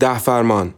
ده 0.00 0.18
فرمان. 0.18 0.74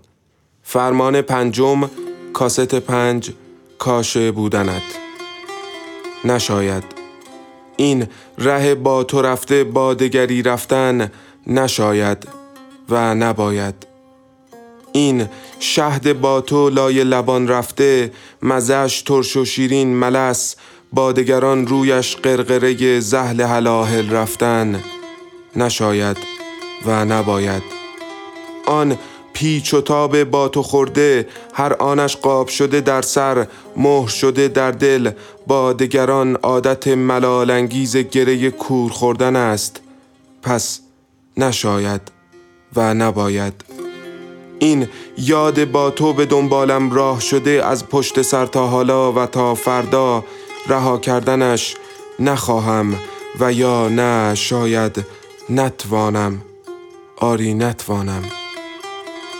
فرمان 0.62 1.22
پنجم 1.22 1.91
کاست 2.33 2.75
پنج 2.75 3.30
کاشه 3.79 4.33
بودنت. 4.33 4.83
نشاید. 6.25 6.84
این 7.77 8.07
ره 8.39 8.75
با 8.75 9.05
تو 9.05 9.23
رفته 9.23 9.64
با 9.64 9.95
دگری 9.95 10.43
رفتن 10.43 11.11
نشاید 11.46 12.29
و 12.89 13.14
نباید. 13.14 13.87
این 14.93 15.29
شهد 15.61 16.20
با 16.20 16.41
تو 16.41 16.70
لای 16.70 17.04
لبان 17.04 17.48
رفته 17.48 18.12
مزش 18.43 19.02
ترش 19.07 19.36
و 19.36 19.45
شیرین 19.45 19.95
ملس 19.95 20.57
با 20.93 21.12
دگران 21.12 21.66
رویش 21.66 22.16
قرقره 22.16 23.00
زهل 23.00 23.43
حلاهل 23.43 24.11
رفتن. 24.11 24.82
نشاید 25.57 26.16
و 26.86 27.04
نباید. 27.04 27.82
آن 28.66 28.98
پیچ 29.32 29.74
و 29.74 29.80
تاب 29.80 30.24
با 30.24 30.48
تو 30.48 30.62
خورده 30.62 31.28
هر 31.54 31.73
آنش 31.73 32.16
قاب 32.16 32.48
شده 32.48 32.80
در 32.80 33.02
سر 33.02 33.46
مهر 33.77 34.09
شده 34.09 34.48
در 34.48 34.70
دل. 34.70 35.10
با 35.46 35.73
دگران 35.73 36.36
عادت 36.36 36.88
ملالانگیز 36.88 37.96
گره 37.96 38.50
کور 38.50 38.90
خوردن 38.90 39.37
است. 39.37 39.80
پس 40.42 40.80
نشاید 41.37 42.00
و 42.76 42.95
نباید. 42.95 43.64
این 44.59 44.88
یاد 45.18 45.70
با 45.70 45.90
تو 45.90 46.12
به 46.12 46.26
دنبالم 46.26 46.90
راه 46.90 47.20
شده 47.20 47.66
از 47.66 47.88
پشت 47.88 48.23
سر 48.23 48.46
تا 48.46 48.66
حالا 48.66 49.12
و 49.12 49.26
تا 49.26 49.54
فردا 49.54 50.24
رها 50.68 50.98
کردنش 50.98 51.76
نخواهم 52.18 52.95
و 53.40 53.52
یا 53.52 53.88
نه 53.88 54.34
شاید 54.34 55.04
نتوانم 55.51 56.42
آری 57.16 57.54
نتوانم. 57.54 58.41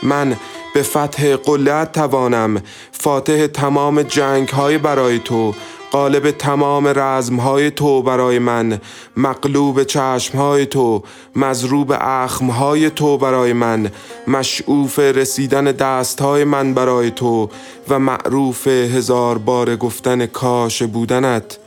من 0.02 0.37
به 0.74 0.83
فتح 0.83 1.37
قلت 1.37 1.92
توانم. 1.92 2.62
فاتح 2.92 3.47
تمام 3.47 4.03
جنگ 4.03 4.48
های 4.48 4.78
برای 4.78 5.19
تو 5.19 5.55
قالب 5.92 6.31
تمام 6.31 6.92
رزم 6.97 7.36
های 7.36 7.70
تو 7.70 8.03
برای 8.03 8.39
من. 8.39 8.80
مقلوب 9.17 9.83
چشم 9.83 10.39
های 10.39 10.67
تو 10.67 11.03
مزروب 11.36 11.92
اخم 12.00 12.50
های 12.50 12.91
تو 12.91 13.19
برای 13.19 13.53
من. 13.53 13.91
مشعوف 14.27 14.98
رسیدن 14.98 15.64
دست 15.64 16.20
های 16.20 16.45
من 16.45 16.75
برای 16.75 17.11
تو 17.11 17.48
و 17.89 17.98
معروف 17.98 18.67
هزار 18.67 19.39
بار 19.39 19.77
گفتن 19.77 20.27
کاش 20.27 20.83
بودنت 20.83 21.58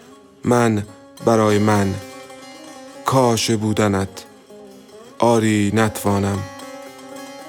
من 0.44 0.84
برای 1.26 1.60
من. 1.60 1.94
کاش 3.06 3.52
بودنت. 3.52 4.26
آری 5.20 5.72
نتوانم. 5.74 6.55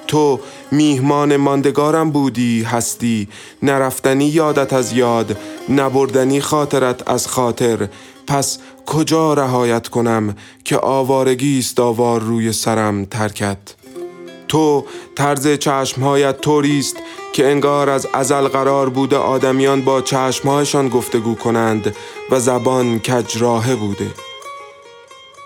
تو 0.06 0.40
میهمان 0.70 1.36
ماندگارم 1.36 2.10
بودی 2.10 2.62
هستی. 2.62 3.28
نرفتنی 3.62 4.24
یادت 4.24 4.72
از 4.72 4.92
یاد 4.92 5.38
نبردنی 5.68 6.40
خاطرت 6.40 7.08
از 7.10 7.28
خاطر. 7.28 7.88
پس 8.26 8.58
کجا 8.86 9.34
رهایت 9.34 9.88
کنم 9.88 10.36
که 10.64 10.78
آوارگی 10.78 11.58
است 11.58 11.80
آوار 11.80 12.20
روی 12.20 12.52
سرم 12.52 13.04
ترکت؟ 13.04 13.58
تو 14.48 14.84
طرز 15.14 15.48
چشمهایت 15.48 16.40
طوریست 16.40 16.96
که 17.32 17.46
انگار 17.46 17.90
از 17.90 18.06
ازل 18.12 18.48
قرار 18.48 18.88
بوده 18.88 19.16
آدمیان 19.16 19.82
با 19.82 20.00
چشمهایشان 20.00 20.88
گفتگو 20.88 21.34
کنند 21.34 21.94
و 22.30 22.40
زبان 22.40 22.98
کجراهه 22.98 23.74
بوده. 23.74 24.06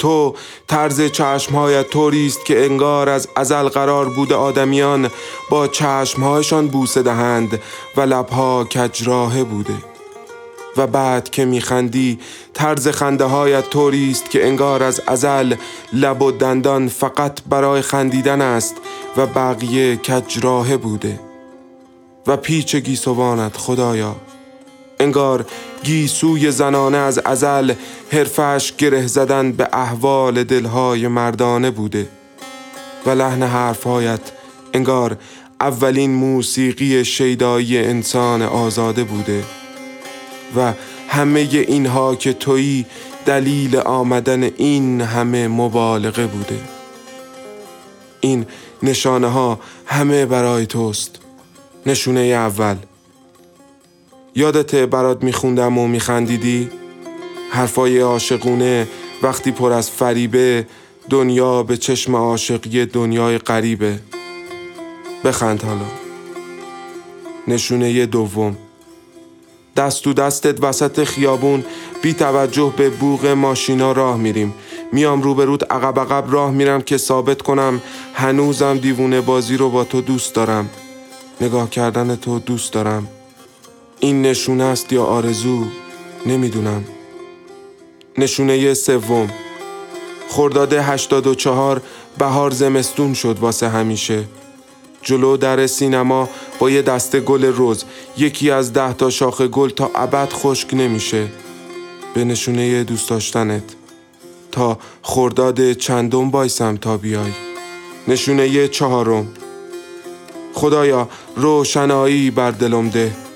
تو 0.00 0.34
طرز 0.68 1.00
چشمهایت 1.00 1.88
طوری 1.90 2.26
است 2.26 2.46
که 2.46 2.64
انگار 2.64 3.08
از 3.08 3.28
ازل 3.36 3.68
قرار 3.68 4.08
بوده 4.08 4.34
آدمیان 4.34 5.10
با 5.50 5.68
چشمهایشان 5.68 6.68
بوسه 6.68 7.02
دهند 7.02 7.60
و 7.96 8.00
لبها 8.00 8.64
کجراهه 8.64 9.44
بوده. 9.44 9.74
و 10.76 10.86
بعد 10.86 11.30
که 11.30 11.44
میخندی 11.44 12.18
طرز 12.54 12.88
خنده 12.88 13.24
هایت 13.24 13.70
طوری 13.70 14.16
که 14.30 14.46
انگار 14.46 14.82
از 14.82 15.02
ازل 15.06 15.54
لب 15.92 16.22
و 16.22 16.30
دندان 16.30 16.88
فقط 16.88 17.40
برای 17.42 17.82
خندیدن 17.82 18.40
است 18.40 18.76
و 19.16 19.26
بقیه 19.26 19.96
کجراهه 19.96 20.76
بوده. 20.76 21.20
و 22.26 22.36
پیچ 22.36 22.76
گیسوانت 22.76 23.56
خدایا 23.56 24.16
انگار 25.00 25.44
گیسوی 25.82 26.50
زنانه 26.50 26.98
از 26.98 27.18
ازل 27.18 27.72
حرفش 28.12 28.72
گره 28.78 29.06
زدن 29.06 29.52
به 29.52 29.68
احوال 29.72 30.44
دلهای 30.44 31.08
مردانه 31.08 31.70
بوده. 31.70 32.08
و 33.06 33.10
لحن 33.10 33.42
حرفهایت 33.42 34.20
انگار 34.74 35.16
اولین 35.60 36.10
موسیقی 36.10 37.04
شیدایی 37.04 37.78
انسان 37.78 38.42
آزاده 38.42 39.04
بوده. 39.04 39.44
و 40.56 40.72
همه 41.08 41.48
اینها 41.50 42.14
که 42.14 42.32
تویی 42.32 42.86
دلیل 43.26 43.76
آمدن 43.76 44.42
این 44.42 45.00
همه 45.00 45.48
مبالغه 45.48 46.26
بوده. 46.26 46.60
این 48.20 48.46
نشانه 48.82 49.28
ها 49.28 49.60
همه 49.86 50.26
برای 50.26 50.66
توست. 50.66 51.18
نشونه 51.86 52.20
اول. 52.20 52.76
یادت 54.34 54.74
برات 54.74 55.24
میخوندم 55.24 55.78
و 55.78 55.86
میخندیدی؟ 55.86 56.70
حرفای 57.50 57.98
عاشقونه 57.98 58.88
وقتی 59.22 59.50
پر 59.50 59.72
از 59.72 59.90
فریبه 59.90 60.66
دنیا 61.10 61.62
به 61.62 61.76
چشم 61.76 62.16
عاشقی 62.16 62.86
دنیای 62.86 63.38
غریبه. 63.38 63.98
بخند 65.24 65.62
حالا. 65.62 65.84
نشونه 67.48 68.06
دوم. 68.06 68.56
دست 69.76 70.04
تو 70.04 70.12
دستت 70.12 70.64
وسط 70.64 71.04
خیابون 71.04 71.64
بی 72.02 72.12
توجه 72.12 72.74
به 72.76 72.90
بوغ 72.90 73.26
ماشینا 73.26 73.92
راه 73.92 74.16
میریم. 74.16 74.54
میام 74.92 75.22
روبرود 75.22 75.64
عقب 75.64 76.00
عقب 76.00 76.32
راه 76.32 76.50
میرم 76.50 76.82
که 76.82 76.96
ثابت 76.96 77.42
کنم 77.42 77.82
هنوزم 78.14 78.78
دیوونه 78.78 79.20
بازی 79.20 79.56
رو 79.56 79.70
با 79.70 79.84
تو 79.84 80.00
دوست 80.00 80.34
دارم. 80.34 80.70
نگاه 81.40 81.70
کردن 81.70 82.16
تو 82.16 82.38
دوست 82.38 82.72
دارم. 82.72 83.08
این 84.00 84.22
نشونه 84.22 84.64
است 84.64 84.92
یا 84.92 85.04
آرزو؟ 85.04 85.64
نمی‌دونم. 86.26 86.84
نشونه 88.18 88.74
سوم. 88.74 89.30
خرداد 90.28 90.72
84 90.72 91.82
بهار 92.18 92.50
زمستون 92.50 93.14
شد 93.14 93.38
واسه 93.38 93.68
همیشه. 93.68 94.24
جلو 95.02 95.36
در 95.36 95.66
سینما 95.66 96.28
با 96.58 96.70
یه 96.70 96.82
دسته 96.82 97.20
گل 97.20 97.44
روز 97.44 97.84
یکی 98.18 98.50
از 98.50 98.72
ده 98.72 98.92
تا 98.92 99.10
شاخ 99.10 99.40
گل 99.40 99.68
تا 99.68 99.90
ابد 99.94 100.32
خشک 100.32 100.74
نمیشه. 100.74 101.28
به 102.14 102.24
نشونه 102.24 102.84
دوست 102.84 103.10
داشتنت. 103.10 103.62
تا 104.52 104.78
خرداد 105.02 105.72
چندم 105.72 106.30
بایسم 106.30 106.76
تا 106.76 106.96
بیای. 106.96 107.32
نشونه 108.08 108.68
چهارم. 108.68 109.28
خدایا 110.54 111.08
روشنایی 111.36 112.30
بر 112.30 112.50
دلم 112.50 112.88
ده. 112.88 113.29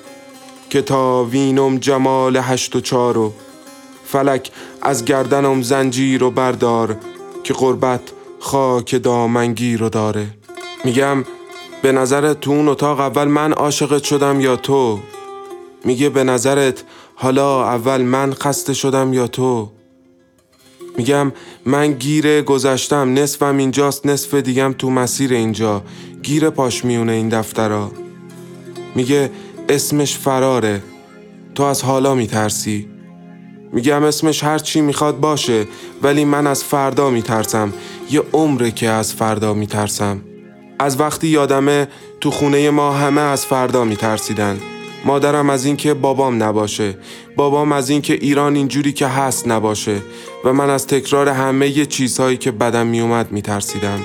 که 0.75 0.83
تا 0.83 1.25
وینم 1.25 1.79
جمال 1.79 2.37
هشت 2.37 2.77
و 2.77 2.81
چارو 2.81 3.33
فلک 4.05 4.51
از 4.83 5.05
گردنم 5.05 5.63
زنجیر 5.63 6.21
رو 6.21 6.31
بردار 6.31 6.97
که 7.45 7.55
قربت 7.55 8.01
خاک 8.41 9.03
دامنگی 9.03 9.77
رو 9.77 9.89
داره. 9.89 10.27
میگم 10.85 11.25
به 11.83 11.93
نظرت 11.93 12.41
تو 12.41 12.51
اون 12.51 12.69
اتاق 12.69 13.01
اول 13.01 13.29
من 13.29 13.53
عاشقت 13.53 14.03
شدم 14.05 14.41
یا 14.41 14.57
تو؟ 14.57 14.99
میگه 15.85 16.09
به 16.09 16.25
نظرت 16.25 16.85
حالا 17.15 17.65
اول 17.65 18.03
من 18.03 18.35
خسته 18.35 18.75
شدم 18.75 19.13
یا 19.13 19.27
تو؟ 19.27 19.71
میگم 20.97 21.33
من 21.67 21.93
گیر 21.93 22.43
گذشتم 22.43 23.15
نصفم 23.19 23.57
اینجاست 23.57 24.07
نصف 24.07 24.35
دیگم 24.35 24.75
تو 24.79 24.91
مسیر 24.91 25.33
اینجا. 25.33 25.83
گیر 26.23 26.51
پاش 26.51 26.85
میونه 26.85 27.13
این 27.13 27.29
دفترا. 27.29 27.91
میگه 28.95 29.31
اسمش 29.69 30.19
فراره. 30.19 30.83
تو 31.55 31.63
از 31.63 31.83
حالا 31.83 32.15
میترسی. 32.15 32.89
میگم 33.73 34.03
اسمش 34.05 34.45
هر 34.45 34.59
چی 34.59 34.81
می‌خواد 34.81 35.21
باشه 35.21 35.67
ولی 36.03 36.25
من 36.25 36.47
از 36.47 36.65
فردا 36.65 37.11
میترسم. 37.11 37.73
یه 38.11 38.23
عمره 38.33 38.71
که 38.71 38.89
از 38.89 39.15
فردا 39.15 39.55
میترسم. 39.55 40.21
از 40.79 41.01
وقتی 41.01 41.29
یادمه 41.29 41.89
تو 42.21 42.31
خونه 42.31 42.71
ما 42.71 42.93
همه 42.93 43.21
از 43.21 43.47
فردا 43.47 43.85
میترسیدن. 43.85 44.59
مادرم 45.05 45.51
از 45.51 45.65
اینکه 45.65 45.95
بابام 45.95 46.43
نباشه. 46.43 46.99
بابام 47.37 47.73
از 47.73 47.91
اینکه 47.91 48.15
ایران 48.15 48.57
اینجوری 48.57 48.93
که 48.93 49.07
هست 49.07 49.49
نباشه. 49.49 49.97
و 50.45 50.53
من 50.53 50.71
از 50.71 50.87
تکرار 50.87 51.29
همه 51.29 51.87
چیزهایی 51.87 52.37
که 52.37 52.51
بدم 52.51 52.87
میومد 52.87 53.33
میترسیدم. 53.33 54.01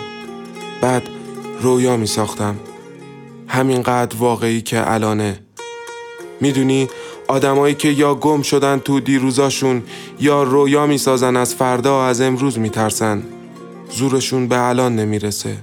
بعد 0.81 1.03
رویا 1.61 1.97
میساختم. 1.97 2.55
همینقدر 3.47 4.17
واقعی 4.17 4.61
که 4.61 4.91
الانه. 4.91 5.39
می‌دونی 6.41 6.87
آدمایی 7.27 7.75
که 7.75 7.89
یا 7.89 8.15
گم 8.15 8.41
شدن 8.41 8.79
تو 8.79 8.99
دیروزاشون 8.99 9.83
یا 10.19 10.43
رویا 10.43 10.85
می‌سازن 10.85 11.35
از 11.37 11.55
فردا 11.55 12.05
از 12.05 12.21
امروز 12.21 12.59
میترسن. 12.59 13.23
زورشون 13.91 14.47
به 14.47 14.67
الان 14.67 14.95
نمی‌رسه. 14.95 15.57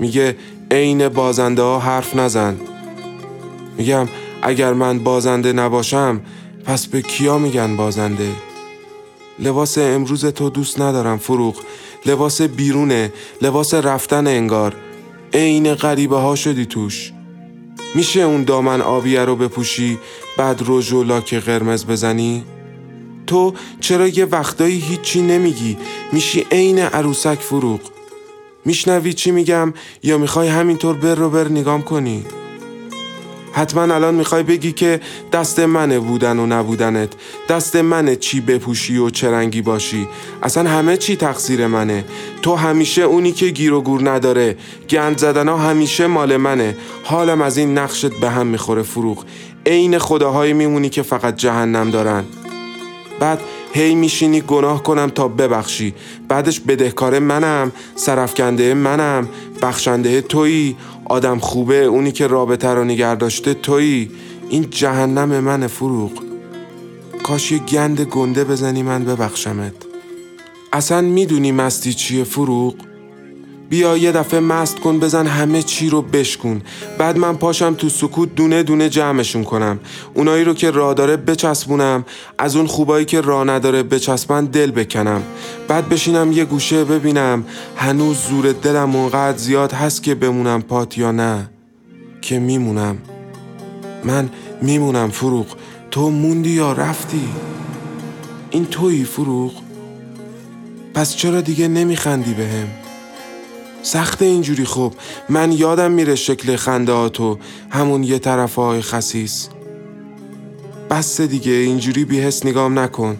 میگه 0.00 0.36
عین 0.70 1.08
بازنده 1.08 1.62
ها 1.62 1.78
حرف 1.78 2.16
نزن. 2.16 2.56
میگم 3.78 4.08
اگر 4.42 4.72
من 4.72 4.98
بازنده 4.98 5.52
نباشم 5.52 6.20
پس 6.64 6.86
به 6.86 7.02
کیا 7.02 7.38
میگن 7.38 7.76
بازنده؟ 7.76 8.28
لباس 9.38 9.78
امروز 9.78 10.24
تو 10.24 10.50
دوست 10.50 10.80
ندارم 10.80 11.18
فروغ. 11.18 11.56
لباس 12.06 12.42
بیرونه 12.42 13.12
لباس 13.42 13.74
رفتن 13.74 14.26
انگار. 14.26 14.76
عین 15.34 15.74
غریبه 15.74 16.16
ها 16.16 16.34
شدی 16.34 16.66
توش. 16.66 17.12
میشه 17.96 18.20
اون 18.20 18.44
دامن 18.44 18.80
آبیه 18.80 19.24
رو 19.24 19.36
بپوشی 19.36 19.98
بعد 20.36 20.62
رژ 20.66 20.92
و 20.92 21.04
لاک 21.04 21.34
قرمز 21.34 21.86
بزنی؟ 21.86 22.44
تو 23.26 23.54
چرا 23.80 24.08
یه 24.08 24.24
وقتایی 24.24 24.78
هیچی 24.78 25.22
نمیگی 25.22 25.76
میشی 26.12 26.46
عین 26.50 26.78
عروسک 26.78 27.38
فروغ 27.38 27.80
میشنوی 28.64 29.12
چی 29.12 29.30
میگم 29.30 29.74
یا 30.02 30.18
می‌خوای 30.18 30.48
همینطور 30.48 30.96
بر 30.96 31.14
رو 31.14 31.30
بر 31.30 31.48
نگام 31.48 31.82
کنی؟ 31.82 32.24
حتما 33.56 33.94
الان 33.94 34.14
می‌خوای 34.14 34.42
بگی 34.42 34.72
که 34.72 35.00
دست 35.32 35.58
منه 35.58 35.98
بودن 35.98 36.38
و 36.38 36.46
نبودنت 36.46 37.12
دست 37.48 37.76
منه 37.76 38.16
چی 38.16 38.40
بپوشی 38.40 38.98
و 38.98 39.10
چه 39.10 39.30
رنگی 39.30 39.62
باشی؟ 39.62 40.08
اصلا 40.42 40.70
همه 40.70 40.96
چی 40.96 41.16
تقصیر 41.16 41.66
منه. 41.66 42.04
تو 42.42 42.54
همیشه 42.54 43.02
اونی 43.02 43.32
که 43.32 43.46
گیر 43.48 43.72
و 43.72 43.80
گور 43.80 44.10
نداره. 44.10 44.56
گند 44.90 45.18
زدن 45.18 45.48
ها 45.48 45.56
همیشه 45.56 46.06
مال 46.06 46.36
منه. 46.36 46.76
حالم 47.04 47.42
از 47.42 47.56
این 47.56 47.78
نقشت 47.78 48.20
به 48.20 48.30
هم 48.30 48.46
می‌خوره 48.46 48.82
فروغ. 48.82 49.24
عین 49.66 49.98
خداهایی 49.98 50.52
میمونی 50.52 50.88
که 50.88 51.02
فقط 51.02 51.36
جهنم 51.36 51.90
دارن. 51.90 52.24
بعد 53.20 53.40
هی 53.72 53.94
میشینی 53.94 54.40
گناه 54.40 54.82
کنم 54.82 55.10
تا 55.10 55.28
ببخشی. 55.28 55.94
بعدش 56.28 56.60
بدهکار 56.60 57.18
منم 57.18 57.72
سرفکنده 57.94 58.74
منم 58.74 59.28
بخشنده 59.62 60.20
تویی. 60.20 60.76
آدم 61.08 61.38
خوبه 61.38 61.84
اونی 61.84 62.12
که 62.12 62.26
رابطه 62.26 62.68
رو 62.68 62.84
نگه 62.84 63.14
داشته 63.14 63.54
تویی. 63.54 64.10
این 64.48 64.70
جهنم 64.70 65.40
من 65.40 65.66
فروغ. 65.66 66.12
کاش 67.22 67.52
یه 67.52 67.58
گند 67.58 68.00
گنده 68.00 68.44
بزنی 68.44 68.82
من 68.82 69.04
ببخشمت. 69.04 69.74
اصلا 70.72 71.00
می‌دونی 71.00 71.52
مستی 71.52 71.94
چیه 71.94 72.24
فروغ؟ 72.24 72.74
بیا 73.68 73.96
یه 73.96 74.12
دفعه 74.12 74.40
مست 74.40 74.78
کن 74.78 74.98
بزن 74.98 75.26
همه 75.26 75.62
چی 75.62 75.90
رو 75.90 76.02
بشکن 76.02 76.62
بعد 76.98 77.18
من 77.18 77.36
پاشم 77.36 77.74
تو 77.74 77.88
سکوت 77.88 78.34
دونه 78.34 78.62
دونه 78.62 78.88
جمعشون 78.88 79.44
کنم. 79.44 79.80
اونایی 80.14 80.44
رو 80.44 80.54
که 80.54 80.70
راه 80.70 80.94
داره 80.94 81.16
بچسبونم. 81.16 82.04
از 82.38 82.56
اون 82.56 82.66
خوبایی 82.66 83.04
که 83.04 83.20
راه 83.20 83.44
نداره 83.44 83.82
بچسبن 83.82 84.44
دل 84.44 84.70
بکنم. 84.70 85.22
بعد 85.68 85.88
بشینم 85.88 86.32
یه 86.32 86.44
گوشه 86.44 86.84
ببینم. 86.84 87.44
هنوز 87.76 88.16
زور 88.16 88.52
دلم 88.52 88.96
اونقدر 88.96 89.38
زیاد 89.38 89.72
هست 89.72 90.02
که 90.02 90.14
بمونم 90.14 90.62
پات 90.62 90.98
یا 90.98 91.12
نه. 91.12 91.50
که 92.20 92.38
میمونم. 92.38 92.98
من 94.04 94.28
میمونم 94.62 95.10
فروغ. 95.10 95.46
تو 95.90 96.10
موندی 96.10 96.50
یا 96.50 96.72
رفتی؟ 96.72 97.28
این 98.50 98.66
تویی 98.66 99.04
فروغ. 99.04 99.52
پس 100.94 101.16
چرا 101.16 101.40
دیگه 101.40 101.68
نمیخندی 101.68 102.34
بهم؟ 102.34 102.85
سخت 103.86 104.22
اینجوری 104.22 104.64
خوب. 104.64 104.94
من 105.28 105.52
یادم 105.52 105.90
میره 105.90 106.14
شکل 106.14 106.56
خنده 106.56 107.10
همون 107.70 108.04
یه 108.04 108.18
طرف 108.18 108.54
های 108.54 108.82
خسیس. 108.82 109.48
بس 110.90 111.20
دیگه 111.20 111.52
اینجوری 111.52 112.04
بیهست 112.04 112.46
نگام 112.46 112.78
نکن. 112.78 113.16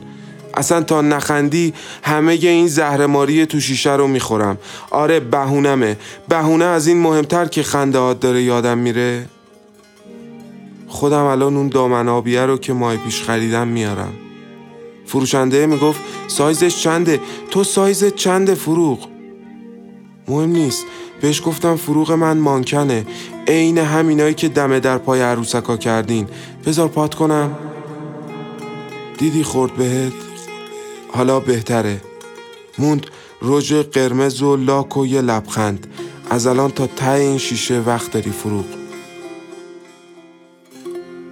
اصلا 0.55 0.83
تا 0.83 1.01
نخندی 1.01 1.75
همه 2.03 2.33
این 2.33 2.67
زهرماری 2.67 3.47
تو 3.47 3.61
شیشه 3.61 3.93
رو 3.93 4.09
می‌خورم. 4.09 4.59
آره 4.91 5.21
بهونمه. 5.21 5.97
بهونه 6.29 6.65
از 6.65 6.87
این 6.87 7.01
مهمتر 7.01 7.47
که 7.47 7.63
خنده 7.63 8.15
داره 8.15 8.43
یادم 8.43 8.79
میره. 8.79 9.27
خودم 10.89 11.25
الان 11.25 11.57
اون 11.57 11.69
دامن 11.69 12.09
آبیه 12.09 12.41
رو 12.41 12.59
که 12.59 12.73
ماه 12.73 12.97
پیش 12.97 13.23
خریدم 13.23 13.69
میارم. 13.69 14.13
فروشنده 15.07 15.67
می‌گفت 15.67 16.01
سایزش 16.29 16.83
چنده؟ 16.83 17.21
تو 17.51 17.65
سایزت 17.65 18.17
چنده 18.17 18.55
فروغ؟ 18.55 19.16
مهم 20.29 20.51
نیست. 20.51 20.85
بهش 21.21 21.43
گفتم 21.45 21.77
فروغ 21.77 22.13
من 22.13 22.39
مانکنه. 22.39 23.07
عین 23.49 23.79
همینایی 23.79 24.35
که 24.35 24.49
دمه 24.49 24.81
در 24.81 24.99
پای 24.99 25.21
عروسکا 25.21 25.77
کردین. 25.77 26.29
بذار 26.67 26.89
پات 26.89 27.15
کنم. 27.15 27.59
دیدی 29.19 29.43
خورد 29.43 29.75
بهت؟ 29.75 30.13
حالا 31.13 31.41
بهتره. 31.41 32.01
موند 32.79 33.07
رژ 33.43 33.73
قرمز 33.73 34.43
و 34.43 34.57
لاک 34.57 34.97
و 34.97 35.07
یه 35.07 35.21
لبخند. 35.21 35.87
از 36.31 36.47
الان 36.47 36.71
تا 36.71 36.87
ته 36.87 37.11
این 37.11 37.39
شیشه 37.39 37.81
وقت 37.81 38.11
داری 38.11 38.31
فروغ. 38.31 38.65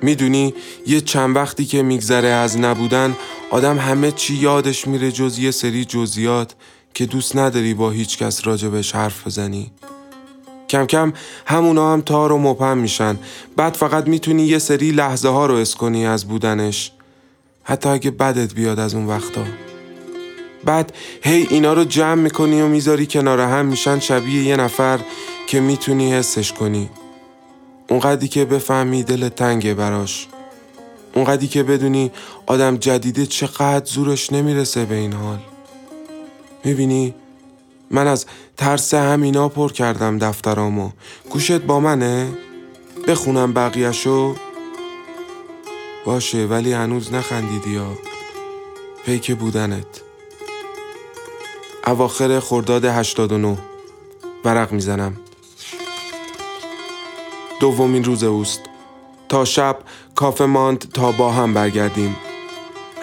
می‌دونی 0.02 0.54
یه 0.86 1.00
چند 1.00 1.36
وقتی 1.36 1.64
که 1.64 1.82
میگذره 1.82 2.28
از 2.28 2.58
نبودن 2.58 3.16
آدم 3.50 3.78
همه 3.78 4.10
چی 4.10 4.34
یادش 4.34 4.88
میره 4.88 5.12
جز 5.12 5.38
یه 5.38 5.50
سری 5.50 5.84
جزیات 5.84 6.54
که 6.94 7.06
دوست 7.06 7.36
نداری 7.36 7.74
با 7.74 7.90
هیچ 7.90 8.18
کس 8.18 8.46
راجبش 8.46 8.94
حرف 8.94 9.26
بزنی. 9.26 9.70
کم 10.68 10.86
کم 10.86 11.12
همونا 11.46 11.92
هم 11.92 12.00
تار 12.00 12.32
و 12.32 12.38
مپم 12.38 12.78
میشن. 12.78 13.18
بعد 13.56 13.74
فقط 13.74 14.08
می‌تونی 14.08 14.42
یه 14.42 14.58
سری 14.58 14.90
لحظه 14.90 15.28
ها 15.28 15.46
رو 15.46 15.54
اسکنی 15.54 16.06
از 16.06 16.24
بودنش. 16.24 16.92
حتی 17.62 17.88
اگه 17.88 18.10
بدت 18.10 18.54
بیاد 18.54 18.78
از 18.78 18.94
اون 18.94 19.06
وقتا. 19.06 19.44
بعد 20.64 20.92
هی 21.22 21.46
اینا 21.50 21.72
رو 21.72 21.84
جمع 21.84 22.22
می‌کنی 22.22 22.60
و 22.60 22.68
می‌ذاری 22.68 23.06
کنار 23.06 23.40
هم 23.40 23.66
میشن 23.66 23.98
شبیه 23.98 24.42
یه 24.42 24.56
نفر 24.56 25.00
که 25.46 25.60
می‌تونی 25.60 26.12
حسش 26.12 26.52
کنی. 26.52 26.90
اونقدی 27.88 28.28
که 28.28 28.44
بفهمی 28.44 29.02
دل 29.02 29.28
تنگه 29.28 29.74
براش. 29.74 30.26
اونقدی 31.14 31.48
که 31.48 31.62
بدونی 31.62 32.10
آدم 32.46 32.76
جدیده 32.76 33.26
چقدر 33.26 33.84
زورش 33.84 34.32
نمی‌رسه 34.32 34.84
به 34.84 34.94
این 34.94 35.12
حال. 35.12 35.38
می‌بینی؟ 36.64 37.14
من 37.90 38.06
از 38.06 38.26
ترس 38.56 38.94
همینا 38.94 39.48
پر 39.48 39.72
کردم 39.72 40.18
دفترامو. 40.18 40.90
گوشت 41.30 41.52
با 41.52 41.80
منه؟ 41.80 42.32
بخونم 43.08 43.52
بقیهشو. 43.52 44.34
باشه 46.04 46.46
ولی 46.46 46.72
هنوز 46.72 47.12
نخندیدی 47.12 47.70
یا. 47.70 47.98
پیک 49.06 49.34
بودنت. 49.36 50.00
اواخر 51.86 52.40
خرداد 52.40 52.84
89 52.84 53.58
ورق 54.44 54.72
می‌زنم. 54.72 55.16
دومین 57.60 58.04
روز 58.04 58.24
اوست. 58.24 58.60
تا 59.28 59.44
شب 59.44 59.78
کافه 60.14 60.44
ماند 60.44 60.92
تا 60.94 61.12
با 61.12 61.32
هم 61.32 61.54
برگردیم. 61.54 62.16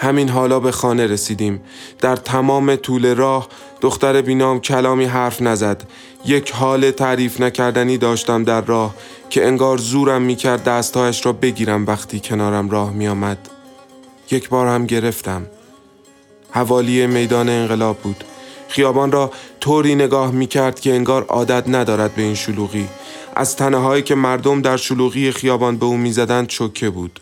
همین 0.02 0.28
حالا 0.28 0.60
به 0.60 0.72
خانه 0.72 1.06
رسیدیم. 1.06 1.60
در 2.00 2.16
تمام 2.16 2.76
طول 2.76 3.14
راه 3.14 3.48
دختر 3.80 4.22
بینام 4.22 4.60
کلامی 4.60 5.04
حرف 5.04 5.42
نزد. 5.42 5.82
یک 6.24 6.50
حال 6.50 6.90
تعریف 6.90 7.40
نکردنی 7.40 7.98
داشتم 7.98 8.44
در 8.44 8.60
راه 8.60 8.94
که 9.30 9.46
انگار 9.46 9.78
زورم 9.78 10.22
می‌کرد 10.22 10.64
دستهایش 10.64 11.26
را 11.26 11.32
بگیرم 11.32 11.86
وقتی 11.86 12.20
کنارم 12.20 12.70
راه 12.70 12.92
میآمد. 12.92 13.48
یک 14.30 14.48
بار 14.48 14.66
هم 14.66 14.86
گرفتم. 14.86 15.46
حوالی 16.50 17.06
میدان 17.06 17.48
انقلاب 17.48 17.98
بود. 17.98 18.24
خیابان 18.68 19.12
را 19.12 19.30
طوری 19.60 19.94
نگاه 19.94 20.30
می‌کرد 20.30 20.80
که 20.80 20.94
انگار 20.94 21.24
عادت 21.24 21.68
ندارد 21.68 22.14
به 22.14 22.22
این 22.22 22.34
شلوغی. 22.34 22.88
از 23.36 23.56
تنه 23.56 23.76
هایی 23.76 24.02
که 24.02 24.14
مردم 24.14 24.62
در 24.62 24.76
شلوغی 24.76 25.30
خیابان 25.30 25.76
به 25.76 25.86
او 25.86 25.96
می‌زدند 25.96 26.46
چکه 26.46 26.90
بود. 26.90 27.20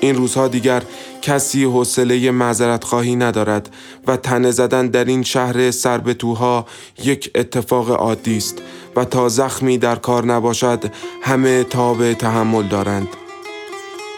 این 0.00 0.14
روزها 0.14 0.48
دیگر 0.48 0.82
کسی 1.22 1.64
حوصله 1.64 2.30
معذرت 2.30 2.84
خواهی 2.84 3.16
ندارد 3.16 3.74
و 4.06 4.16
تنه 4.16 4.50
زدن 4.50 4.88
در 4.88 5.04
این 5.04 5.22
شهر 5.22 5.70
سربتوها 5.70 6.66
یک 7.04 7.30
اتفاق 7.34 7.90
عادی 7.90 8.36
است 8.36 8.62
و 8.96 9.04
تا 9.04 9.28
زخمی 9.28 9.78
در 9.78 9.96
کار 9.96 10.24
نباشد 10.24 10.92
همه 11.22 11.64
تاب 11.64 12.12
تحمل 12.12 12.62
دارند. 12.68 13.08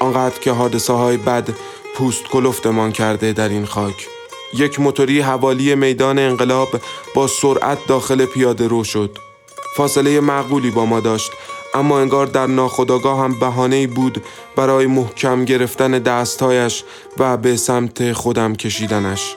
آنقدر 0.00 0.38
که 0.38 0.52
حادثه 0.52 0.92
های 0.92 1.16
بد 1.16 1.48
پوست 1.94 2.24
کلفتمان 2.24 2.92
کرده 2.92 3.32
در 3.32 3.48
این 3.48 3.66
خاک. 3.66 4.06
یک 4.54 4.80
موتوری 4.80 5.20
حوالی 5.20 5.74
میدان 5.74 6.18
انقلاب 6.18 6.68
با 7.14 7.26
سرعت 7.26 7.78
داخل 7.86 8.24
پیاده 8.24 8.68
رو 8.68 8.84
شد. 8.84 9.18
فاصله 9.76 10.20
معقولی 10.20 10.70
با 10.70 10.86
ما 10.86 11.00
داشت. 11.00 11.30
اما 11.76 12.00
انگار 12.00 12.26
در 12.26 12.46
ناخداگاه 12.46 13.18
هم 13.20 13.38
بهانه 13.38 13.86
بود 13.86 14.22
برای 14.56 14.86
محکم 14.86 15.44
گرفتن 15.44 15.90
دستهایش 15.90 16.84
و 17.18 17.36
به 17.36 17.56
سمت 17.56 18.12
خودم 18.12 18.54
کشیدنش. 18.54 19.34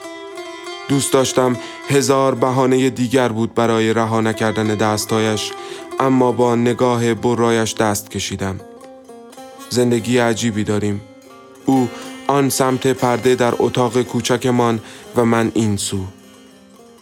دوست 0.88 1.12
داشتم 1.12 1.56
هزار 1.88 2.34
بهانه 2.34 2.90
دیگر 2.90 3.28
بود 3.28 3.54
برای 3.54 3.92
رها 3.92 4.20
نکردن 4.20 4.66
دستهایش 4.66 5.52
اما 6.00 6.32
با 6.32 6.54
نگاه 6.54 7.14
برایش 7.14 7.74
دست 7.74 8.10
کشیدم. 8.10 8.60
زندگی 9.68 10.18
عجیبی 10.18 10.64
داریم. 10.64 11.00
او 11.66 11.88
آن 12.26 12.48
سمت 12.48 12.86
پرده 12.86 13.34
در 13.34 13.54
اتاق 13.58 14.02
کوچکمان 14.02 14.80
و 15.16 15.24
من 15.24 15.52
این 15.54 15.76
سو. 15.76 16.04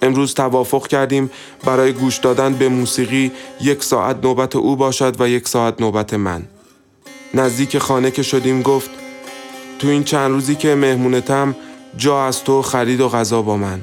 امروز 0.02 0.34
توافق 0.34 0.86
کردیم 0.86 1.30
برای 1.64 1.92
گوش 1.92 2.16
دادن 2.16 2.54
به 2.54 2.68
موسیقی 2.68 3.32
یک 3.60 3.84
ساعت 3.84 4.16
نوبت 4.24 4.56
او 4.56 4.76
باشد 4.76 5.20
و 5.20 5.28
یک 5.28 5.48
ساعت 5.48 5.80
نوبت 5.80 6.14
من. 6.14 6.42
نزدیک 7.34 7.78
خانه 7.78 8.10
که 8.10 8.22
شدیم 8.22 8.62
گفت 8.62 8.90
تو 9.78 9.88
این 9.88 10.04
چند 10.04 10.30
روزی 10.30 10.54
که 10.54 10.74
مهمونتم 10.74 11.56
جا 11.96 12.26
از 12.26 12.44
تو 12.44 12.62
خرید 12.62 13.00
و 13.00 13.08
غذا 13.08 13.42
با 13.42 13.56
من. 13.56 13.80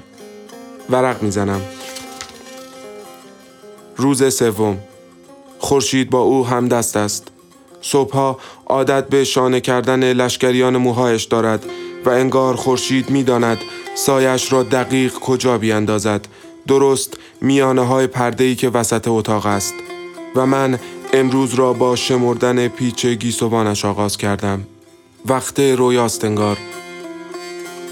ورق 0.90 1.24
می‌زنم. 1.24 1.62
روز 3.98 4.34
سوم. 4.36 4.78
خورشید 5.60 6.10
با 6.10 6.20
او 6.20 6.48
هم 6.48 6.68
دست 6.68 6.98
است. 6.98 7.28
صبحها 7.82 8.40
عادت 8.66 9.08
به 9.08 9.24
شانه 9.24 9.62
کردن 9.62 10.14
لشکریان 10.14 10.78
موهایش 10.78 11.24
دارد 11.24 11.66
و 12.06 12.10
انگار 12.10 12.56
خورشید 12.56 13.10
می‌داند 13.10 13.58
سایش 13.96 14.54
را 14.54 14.64
دقیق 14.64 15.14
کجا 15.14 15.58
بیاندازد؟ 15.58 16.28
درست 16.68 17.18
میانه 17.42 17.86
های 17.86 18.08
پرده 18.08 18.56
که 18.56 18.70
وسط 18.70 19.08
اتاق 19.08 19.46
است. 19.46 19.74
و 20.36 20.46
من 20.46 20.80
امروز 21.14 21.54
را 21.54 21.74
با 21.74 21.96
شمردن 21.96 22.68
پیچ 22.68 23.06
گیسوانش 23.06 23.86
آغاز 23.86 24.18
کردم. 24.18 24.64
وقت 25.26 25.60
رویاست 25.60 26.26
انگار. 26.26 26.58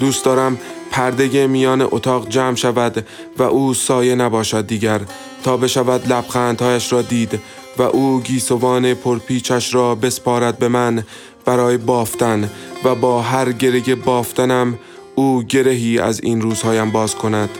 دوست 0.00 0.24
دارم 0.24 0.58
پرده 0.90 1.46
میان 1.46 1.80
اتاق 1.90 2.28
جمع 2.28 2.54
شود 2.54 3.06
و 3.38 3.42
او 3.42 3.74
سایه 3.74 4.14
نباشد 4.14 4.66
دیگر. 4.66 5.00
تا 5.44 5.56
بشود 5.56 6.12
لبخندهایش 6.12 6.92
را 6.92 7.02
دید 7.02 7.40
و 7.78 7.82
او 7.82 8.20
گیسوان 8.20 8.94
پرپیچش 8.94 9.74
را 9.74 9.94
بسپارد 9.94 10.58
به 10.58 10.68
من 10.68 11.04
برای 11.44 11.76
بافتن 11.76 12.50
و 12.84 12.94
با 12.94 13.22
هر 13.22 13.52
گره 13.52 13.94
بافتنم 13.94 14.78
او 15.14 15.42
گرهی 15.42 15.98
از 15.98 16.20
این 16.20 16.40
روزهایم 16.40 16.90
باز 16.90 17.14
کند 17.14 17.50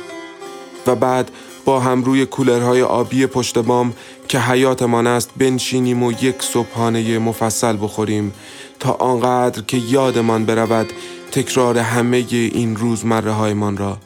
و 0.87 0.95
بعد 0.95 1.31
با 1.65 1.81
هم 1.81 2.05
روی 2.05 2.27
کولرهای 2.27 2.83
آبی 2.83 3.27
پشت 3.27 3.59
بام 3.59 3.93
که 4.29 4.41
حیاتمان 4.41 5.07
است 5.07 5.31
بنشینیم 5.37 6.03
و 6.03 6.13
یک 6.13 6.43
صبحانه 6.43 7.19
مفصل 7.19 7.77
بخوریم 7.81 8.33
تا 8.81 8.93
آنقدر 8.93 9.63
که 9.63 9.77
یادمان 9.77 10.45
برود 10.45 10.93
تکرار 11.33 11.79
همه 11.79 12.27
این 12.31 12.77
روزمره 12.77 13.31
هایمان 13.31 13.77
را. 13.77 13.99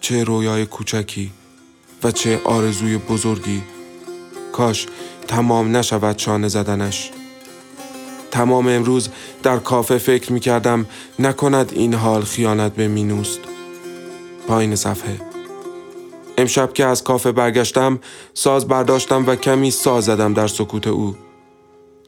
چه 0.00 0.24
رویای 0.24 0.66
کوچکی 0.66 1.30
و 2.02 2.10
چه 2.10 2.40
آرزوی 2.44 2.96
بزرگی. 2.96 3.62
کاش 4.52 4.86
تمام 5.28 5.76
نشود 5.76 6.18
شانه 6.18 6.48
زدنش. 6.48 7.10
تمام 8.30 8.68
امروز 8.68 9.08
در 9.42 9.58
کافه 9.58 9.98
فکر 9.98 10.32
می 10.32 10.40
کردم 10.40 10.86
نکند 11.18 11.72
این 11.74 11.94
حال 11.94 12.22
خیانت 12.22 12.72
به 12.72 12.88
مینوست. 12.88 13.40
پایین 14.48 14.76
صفحه. 14.76 15.20
امشب 16.38 16.72
که 16.72 16.84
از 16.84 17.04
کافه 17.04 17.32
برگشتم 17.32 17.98
ساز 18.34 18.68
برداشتم 18.68 19.26
و 19.26 19.36
کمی 19.36 19.70
ساز 19.70 20.04
زدم 20.04 20.34
در 20.34 20.46
سکوت 20.46 20.86
او. 20.86 21.16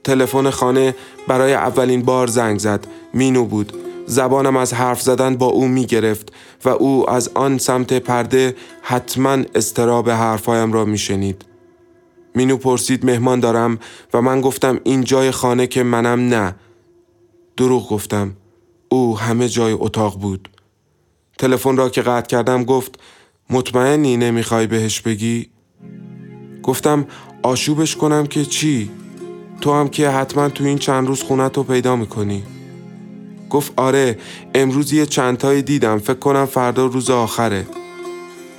تلفن 0.04 0.50
خانه 0.50 0.94
برای 1.28 1.54
اولین 1.54 2.02
بار 2.02 2.26
زنگ 2.26 2.58
زد. 2.58 2.86
مینو 3.14 3.44
بود. 3.44 3.72
زبانم 4.06 4.56
از 4.56 4.74
حرف 4.74 5.02
زدن 5.02 5.36
با 5.36 5.46
او 5.46 5.68
می 5.68 5.86
گرفت 5.86 6.32
و 6.64 6.68
او 6.68 7.10
از 7.10 7.30
آن 7.34 7.58
سمت 7.58 7.92
پرده 7.92 8.56
حتما 8.82 9.38
استراب 9.54 10.10
حرفایم 10.10 10.72
را 10.72 10.84
می 10.84 10.98
شنید. 10.98 11.51
مینو 12.34 12.56
پرسید 12.56 13.06
مهمان 13.06 13.40
دارم 13.40 13.78
و 14.14 14.22
من 14.22 14.40
گفتم 14.40 14.80
این 14.84 15.04
جای 15.04 15.30
خانه 15.30 15.66
که 15.66 15.82
منم 15.82 16.20
نه. 16.20 16.54
دروغ 17.56 17.88
گفتم. 17.88 18.36
او 18.88 19.18
همه 19.18 19.48
جای 19.48 19.72
اتاق 19.72 20.18
بود. 20.18 20.48
تلفن 21.38 21.76
را 21.76 21.88
که 21.88 22.02
قطع 22.02 22.26
کردم 22.26 22.64
گفت 22.64 23.00
مطمئنی 23.50 24.16
نمی‌خوای 24.16 24.66
بهش 24.66 25.00
بگی؟ 25.00 25.50
گفتم 26.62 27.06
آشوبش 27.42 27.96
کنم 27.96 28.26
که 28.26 28.44
چی؟ 28.44 28.90
تو 29.60 29.72
هم 29.72 29.88
که 29.88 30.10
حتما 30.10 30.48
تو 30.48 30.64
این 30.64 30.78
چند 30.78 31.08
روز 31.08 31.22
خونت 31.22 31.56
رو 31.56 31.62
پیدا 31.62 31.96
می‌کنی. 31.96 32.42
گفت 33.50 33.72
آره 33.76 34.18
امروز 34.54 34.92
یه 34.92 35.06
چندتایی 35.06 35.62
دیدم 35.62 35.98
فکر 35.98 36.18
کنم 36.18 36.46
فردا 36.46 36.86
روز 36.86 37.10
آخره 37.10 37.66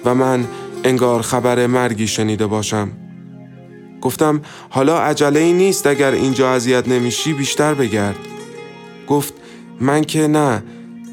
و 0.06 0.16
من 0.16 0.48
انگار 0.84 1.22
خبر 1.22 1.68
مرگی 1.68 2.08
شنیده 2.08 2.48
باشم 2.48 2.92
گفتم 4.04 4.42
حالا 4.70 5.00
عجله 5.00 5.40
ای 5.40 5.54
نیست 5.54 5.88
اگر 5.88 6.12
اینجا 6.12 6.52
اذیت 6.52 6.88
نمیشی 6.88 7.34
بیشتر 7.34 7.74
بگرد. 7.74 8.16
گفت 9.08 9.34
من 9.80 10.04
که 10.04 10.28
نه 10.28 10.64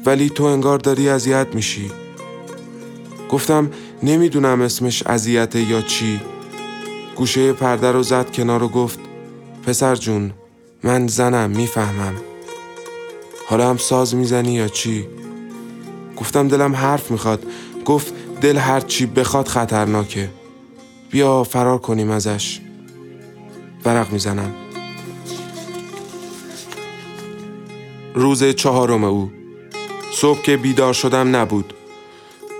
ولی 0.05 0.29
تو 0.29 0.43
انگار 0.43 0.77
داری 0.77 1.09
اذیت 1.09 1.47
میشی. 1.53 1.91
گفتم 3.29 3.71
نمی‌دونم 4.03 4.61
اسمش 4.61 5.03
اذیته 5.05 5.61
یا 5.61 5.81
چی. 5.81 6.21
گوشه 7.15 7.53
پرده 7.53 7.91
رو 7.91 8.03
زد 8.03 8.31
کنار 8.31 8.63
و 8.63 8.67
گفت 8.67 8.99
پسر 9.65 9.95
جون 9.95 10.31
من 10.83 11.07
زنم 11.07 11.49
می‌فهمم. 11.49 12.15
حالا 13.47 13.69
هم 13.69 13.77
ساز 13.77 14.15
می‌زنی 14.15 14.53
یا 14.53 14.67
چی؟ 14.67 15.07
گفتم 16.17 16.47
دلم 16.47 16.75
حرف 16.75 17.11
می‌خواد. 17.11 17.43
گفت 17.85 18.13
دل 18.41 18.57
هر 18.57 18.79
چی 18.79 19.05
بخواد 19.05 19.47
خطرناکه. 19.47 20.29
بیا 21.11 21.43
فرار 21.43 21.77
کنیم 21.77 22.11
ازش. 22.11 22.59
ورق 23.85 24.11
می‌زنم. 24.11 24.55
روز 28.13 28.43
چهارم 28.43 29.03
او. 29.03 29.31
صبح 30.11 30.41
که 30.41 30.57
بیدار 30.57 30.93
شدم 30.93 31.35
نبود. 31.35 31.73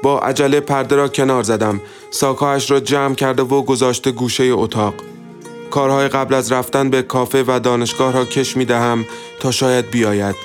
با 0.04 0.20
عجله 0.20 0.60
پرده 0.60 0.96
را 0.96 1.08
کنار 1.08 1.44
زدم. 1.44 1.82
ساکهایش 2.12 2.72
را 2.72 2.80
جمع 2.80 3.16
کرده 3.16 3.44
و 3.44 3.62
گذاشته 3.62 4.12
گوشه 4.12 4.44
اتاق. 4.44 4.94
کارهای 5.72 6.08
قبل 6.08 6.34
از 6.34 6.52
رفتن 6.52 6.90
به 6.90 7.02
کافه 7.02 7.44
و 7.48 7.60
دانشگاه 7.64 8.14
را 8.14 8.26
کش 8.26 8.58
می 8.58 8.66
دهم 8.66 9.06
تا 9.40 9.52
شاید 9.52 9.90
بیاید. 9.90 10.36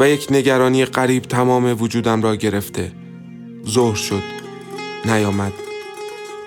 و 0.00 0.08
یک 0.08 0.26
نگرانی 0.30 0.84
قریب 0.84 1.22
تمام 1.22 1.82
وجودم 1.82 2.22
را 2.22 2.36
گرفته. 2.36 2.92
ظهر 3.68 3.94
شد. 3.94 4.22
نیامد. 5.04 5.63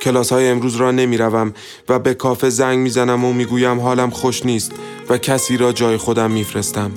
کلاس 0.07 0.33
های 0.33 0.47
امروز 0.47 0.75
را 0.75 0.91
نمی 0.91 1.17
روم 1.17 1.53
و 1.89 1.99
به 1.99 2.13
کافه 2.13 2.49
زنگ 2.49 2.79
می 2.79 2.89
زنم 2.89 3.25
و 3.25 3.33
می 3.33 3.45
گویم 3.45 3.79
حالم 3.79 4.09
خوش 4.09 4.45
نیست 4.45 4.71
و 5.09 5.17
کسی 5.17 5.57
را 5.57 5.71
جای 5.71 5.97
خودم 5.97 6.31
می 6.31 6.43
فرستم. 6.43 6.91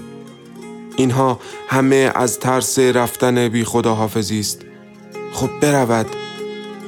اینها 0.97 1.40
همه 1.69 2.12
از 2.14 2.38
ترس 2.38 2.79
رفتن 2.79 3.49
بی 3.49 3.64
خدا 3.64 3.95
حافظی 3.95 4.40
است. 4.40 4.61
خب 5.33 5.50
برود. 5.61 6.07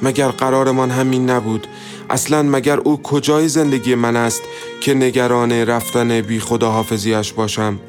مگر 0.01 0.27
قرارمان 0.27 0.91
همین 0.91 1.29
نبود؟ 1.29 1.67
اصلا 2.09 2.43
مگر 2.43 2.79
او 2.79 3.01
کجای 3.01 3.47
زندگی 3.47 3.95
من 3.95 4.15
است 4.15 4.41
که 4.81 4.93
نگران 4.93 5.51
رفتن 5.51 6.21
بی 6.21 6.39
خدا 6.39 6.71
حافظیش 6.71 7.33
باشم؟ 7.33 7.79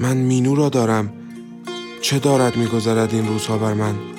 من 0.00 0.16
مینو 0.16 0.54
را 0.54 0.68
دارم 0.68 1.12
چه 2.00 2.18
دارد 2.18 2.56
میگذرد 2.56 3.14
این 3.14 3.28
روزها 3.28 3.58
بر 3.58 3.74
من 3.74 4.15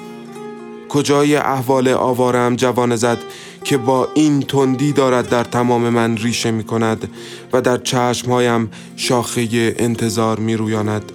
کجای 0.90 1.36
احوال 1.36 1.88
آوارم 1.88 2.56
جوان 2.56 2.96
زد 2.96 3.18
که 3.64 3.78
با 3.78 4.08
این 4.14 4.42
تندی 4.42 4.94
دارد 4.94 5.30
در 5.30 5.44
تمام 5.44 5.90
من 5.90 6.18
ریشه 6.18 6.52
می 6.52 6.64
کند 6.64 7.10
و 7.54 7.62
در 7.62 7.78
چشمهایم 7.78 8.72
شاخه 8.96 9.76
انتظار 9.78 10.40
می 10.40 10.56
رویاند. 10.56 11.12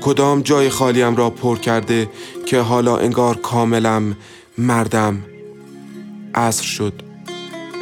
کدام 0.00 0.42
جای 0.42 0.68
خالیم 0.68 1.16
را 1.16 1.30
پر 1.30 1.58
کرده 1.58 2.08
که 2.46 2.58
حالا 2.58 2.96
انگار 2.96 3.36
کاملم 3.36 4.16
مردم 4.58 5.18
عصر 6.34 6.64
شد 6.64 6.92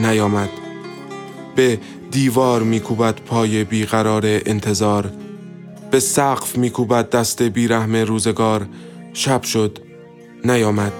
نیامد. 0.01 0.49
به 1.57 1.79
دیوار 2.11 2.63
میکوبد 2.63 3.21
پای 3.21 3.65
بیقرار 3.65 4.23
انتظار. 4.25 5.13
به 5.91 6.01
سقف 6.01 6.59
میکوبد 6.59 7.11
دست 7.11 7.43
بیرحم 7.43 7.97
روزگار. 7.97 8.67
شب 9.13 9.43
شد. 9.43 9.79
نیامد. 10.45 10.93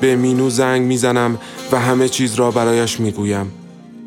به 0.00 0.16
مینو 0.16 0.50
زنگ 0.50 0.82
می‌زنم 0.82 1.38
و 1.72 1.80
همه 1.80 2.08
چیز 2.08 2.34
را 2.34 2.50
برایش 2.50 3.00
می‌گویم. 3.00 3.52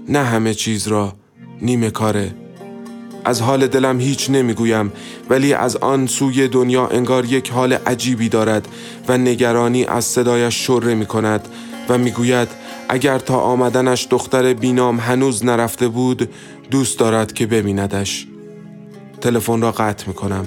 نه 0.09 0.19
همه 0.23 0.53
چیز 0.53 0.87
را 0.87 1.13
نیمه 1.61 1.89
کاره. 1.89 2.35
از 3.25 3.41
حال 3.41 3.67
دلم 3.67 3.99
هیچ 3.99 4.29
نمی‌گویم 4.29 4.91
ولی 5.29 5.53
از 5.53 5.75
آن 5.75 6.07
سوی 6.07 6.47
دنیا 6.47 6.87
انگار 6.87 7.25
یک 7.25 7.51
حال 7.51 7.73
عجیبی 7.73 8.29
دارد 8.29 8.67
و 9.07 9.17
نگرانی 9.17 9.85
از 9.85 10.05
صدایش 10.05 10.67
شره 10.67 10.95
می 10.95 11.05
کند 11.05 11.47
و 11.89 11.97
می‌گوید 11.97 12.47
اگر 12.89 13.19
تا 13.19 13.39
آمدنش 13.39 14.07
دختر 14.09 14.53
بینام 14.53 14.99
هنوز 14.99 15.45
نرفته 15.45 15.87
بود 15.87 16.29
دوست 16.71 16.99
دارد 16.99 17.33
که 17.33 17.45
ببیندش. 17.45 18.27
تلفن 19.21 19.61
را 19.61 19.71
قطع 19.71 20.07
می 20.07 20.13
کنم 20.13 20.45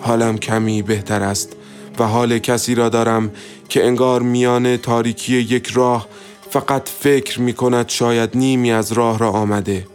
حالم 0.00 0.38
کمی 0.38 0.82
بهتر 0.82 1.22
است. 1.22 1.56
و 1.98 2.04
حال 2.04 2.38
کسی 2.38 2.74
را 2.74 2.88
دارم 2.88 3.30
که 3.68 3.86
انگار 3.86 4.22
میان 4.22 4.76
تاریکی 4.76 5.36
یک 5.36 5.66
راه 5.66 6.06
فقط 6.50 6.88
فکر 6.88 7.40
می 7.40 7.52
کند 7.52 7.88
شاید 7.88 8.30
نیمی 8.34 8.72
از 8.72 8.92
راه 8.92 9.18
را 9.18 9.30
آمده 9.30 9.86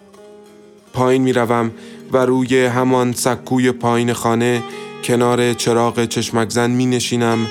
پایین 0.93 1.21
می 1.21 1.33
روم 1.33 1.71
و 2.11 2.17
روی 2.17 2.65
همان 2.65 3.13
سکوی 3.13 3.71
پایین 3.71 4.13
خانه 4.13 4.63
کنار 5.03 5.53
چراغ 5.53 6.05
چشمک 6.05 6.49
زن 6.49 6.71
می 6.71 6.85
نشینم 6.85 7.47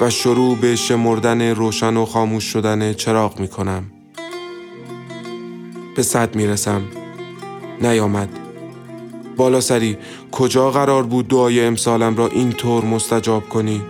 و 0.00 0.10
شروع 0.10 0.56
به 0.56 0.76
شمردن 0.76 1.42
روشن 1.42 1.96
و 1.96 2.04
خاموش 2.04 2.44
شدن 2.44 2.92
چراغ 2.92 3.40
می 3.40 3.48
کنم. 3.48 3.84
به 5.96 6.02
صد 6.02 6.36
می 6.36 6.46
رسم. 6.46 6.82
نیامد. 7.80 8.28
بالا 9.36 9.60
سری 9.60 9.98
کجا 10.34 10.70
قرار 10.70 11.02
بود 11.02 11.28
دعای 11.28 11.64
امسالم 11.64 12.16
را 12.16 12.28
اینطور 12.28 12.84
مستجاب 12.84 13.48
کنی؟ 13.48 13.82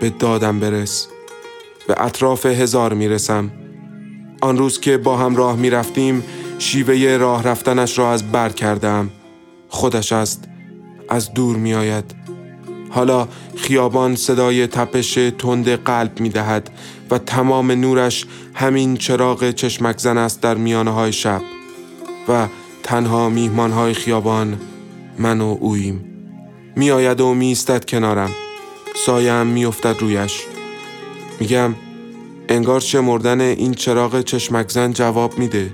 به 0.00 0.10
دادم 0.10 0.60
برس. 0.60 1.08
به 1.88 1.94
اطراف 1.98 2.46
هزار 2.46 2.92
می 2.92 3.08
رسم. 3.08 3.50
آن 4.40 4.58
روز 4.58 4.80
که 4.80 4.96
با 4.96 5.16
هم 5.16 5.36
راه 5.36 5.56
می 5.56 5.70
رفتیم 5.70 6.24
شیوه 6.58 7.16
راه 7.16 7.42
رفتنش 7.42 7.98
را 7.98 8.12
از 8.12 8.32
بر 8.32 8.48
کردم. 8.48 9.10
خودش 9.68 10.12
است. 10.12 10.44
از 11.08 11.34
دور 11.34 11.56
می 11.56 11.74
آید. 11.74 12.14
حالا 12.90 13.28
خیابان 13.56 14.16
صدای 14.16 14.66
تپش 14.66 15.14
تند 15.14 15.68
قلب 15.68 16.20
می 16.20 16.28
دهد 16.28 16.70
و 17.10 17.18
تمام 17.18 17.72
نورش 17.72 18.26
همین 18.54 18.96
چراغ 18.96 19.50
چشمک 19.50 19.98
زن 19.98 20.18
است 20.18 20.40
در 20.40 20.54
میانه 20.54 20.90
های 20.90 21.12
شب 21.12 21.40
و 22.28 22.46
تنها 22.82 23.28
میهمان 23.28 23.70
های 23.70 23.94
خیابان 23.94 24.58
من 25.18 25.40
و 25.40 25.56
اویم. 25.60 26.04
می 26.76 26.90
آید 26.90 27.20
و 27.20 27.34
می 27.34 27.52
استد 27.52 27.84
کنارم. 27.84 28.30
سایم 29.06 29.46
می 29.46 29.64
افتد 29.64 29.96
رویش. 30.00 30.46
میگم 31.40 31.74
انگار 32.48 32.80
چه 32.80 33.00
مردن 33.00 33.40
این 33.40 33.74
چراغ 33.74 34.20
چشمک 34.20 34.70
زن 34.70 34.92
جواب 34.92 35.38
میده. 35.38 35.70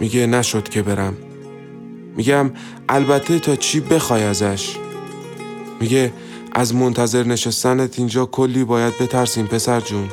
میگه 0.00 0.26
نشد 0.26 0.68
که 0.68 0.82
برم. 0.82 1.16
میگم 2.16 2.50
البته 2.88 3.38
تا 3.38 3.56
چی 3.56 3.80
بخوای 3.80 4.22
ازش؟ 4.22 4.76
میگه 5.80 6.12
از 6.52 6.74
منتظر 6.74 7.24
نشستنت 7.24 7.98
اینجا 7.98 8.26
کلی 8.26 8.64
باید 8.64 8.98
بترسیم 8.98 9.46
پسر 9.46 9.80
جون. 9.80 10.08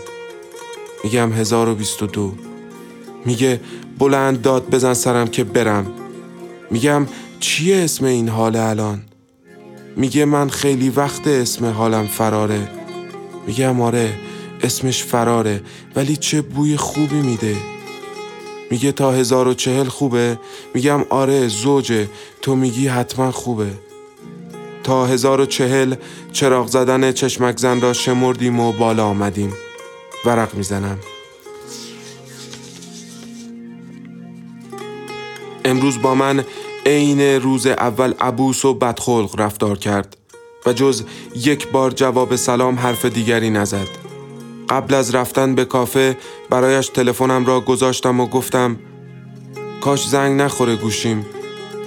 میگم 1.03 1.33
1022 1.33 2.33
میگه 3.25 3.59
بلند 3.99 4.41
داد 4.41 4.69
بزن 4.69 4.93
سرم 4.93 5.27
که 5.27 5.43
برم. 5.43 5.85
میگم 6.71 7.07
چیه 7.39 7.75
اسم 7.75 8.05
این 8.05 8.29
حال 8.29 8.55
الان؟ 8.55 9.01
میگه 9.95 10.25
من 10.25 10.49
خیلی 10.49 10.89
وقت 10.89 11.27
اسم 11.27 11.65
حالم 11.65 12.07
فراره. 12.07 12.69
میگم 13.47 13.81
آره 13.81 14.13
اسمش 14.63 15.03
فراره 15.03 15.61
ولی 15.95 16.17
چه 16.17 16.41
بوی 16.41 16.77
خوبی 16.77 17.21
میده. 17.21 17.55
میگه 18.71 18.91
تا 18.91 19.11
هزار 19.11 19.47
و 19.47 19.53
چهل 19.53 19.83
خوبه. 19.83 20.39
میگم 20.73 21.05
آره 21.09 21.47
زوجه. 21.47 22.09
تو 22.41 22.55
میگی 22.55 22.87
حتما 22.87 23.31
خوبه. 23.31 23.71
تا 24.83 25.05
هزار 25.05 25.41
و 25.41 25.45
چهل 25.45 25.95
چراغ 26.31 26.67
زدن 26.67 27.11
چشمک 27.11 27.57
زن 27.57 27.81
را 27.81 27.93
شمردیم 27.93 28.59
و 28.59 28.71
بالا 28.71 29.05
آمدیم. 29.05 29.53
ورق 30.25 30.55
می‌زنم. 30.55 30.99
امروز 35.65 36.01
با 36.01 36.15
من 36.15 36.45
عین 36.85 37.21
روز 37.21 37.67
اول 37.67 38.13
عبوس 38.19 38.65
و 38.65 38.73
بدخلق 38.73 39.39
رفتار 39.39 39.77
کرد 39.77 40.17
و 40.65 40.73
جز 40.73 41.03
یک 41.35 41.71
بار 41.71 41.91
جواب 41.91 42.35
سلام 42.35 42.79
حرف 42.79 43.05
دیگری 43.05 43.49
نزد. 43.49 43.87
قبل 44.69 44.93
از 44.93 45.15
رفتن 45.15 45.55
به 45.55 45.65
کافه 45.65 46.17
برایش 46.49 46.89
تلفنم 46.89 47.45
را 47.45 47.61
گذاشتم 47.61 48.19
و 48.19 48.25
گفتم 48.25 48.79
کاش 49.81 50.07
زنگ 50.07 50.41
نخوره 50.41 50.75
گوشیم 50.75 51.25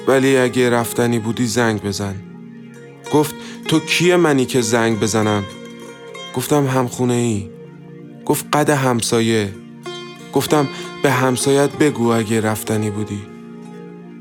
ولی 0.06 0.36
اگه 0.36 0.70
رفتنی 0.70 1.18
بودی 1.18 1.46
زنگ 1.46 1.82
بزن. 1.82 2.14
گفت 3.12 3.34
تو 3.68 3.80
کیه 3.80 4.16
منی 4.16 4.46
که 4.46 4.60
زنگ 4.60 5.00
بزنم؟ 5.00 5.44
گفتم 6.34 6.66
همخونه 6.66 7.14
ای 7.14 7.50
گفت 8.24 8.46
قد 8.52 8.70
همسایه. 8.70 9.54
گفتم 10.32 10.68
به 11.02 11.10
همسایت 11.10 11.70
بگو 11.70 12.12
اگه 12.12 12.40
رفتنی 12.40 12.90
بودی. 12.90 13.37